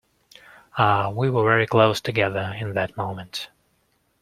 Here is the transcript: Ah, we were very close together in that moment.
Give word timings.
Ah, 0.79 1.11
we 1.11 1.29
were 1.29 1.43
very 1.43 1.67
close 1.67 2.01
together 2.01 2.55
in 2.59 2.73
that 2.73 2.97
moment. 2.97 3.49